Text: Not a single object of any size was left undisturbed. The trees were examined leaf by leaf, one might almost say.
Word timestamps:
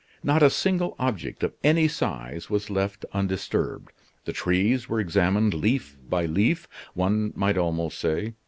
Not 0.23 0.41
a 0.41 0.49
single 0.49 0.95
object 0.97 1.43
of 1.43 1.53
any 1.63 1.87
size 1.87 2.49
was 2.49 2.71
left 2.71 3.05
undisturbed. 3.13 3.91
The 4.25 4.33
trees 4.33 4.89
were 4.89 4.99
examined 4.99 5.53
leaf 5.53 5.95
by 6.09 6.25
leaf, 6.25 6.67
one 6.95 7.33
might 7.35 7.55
almost 7.55 7.99
say. 7.99 8.33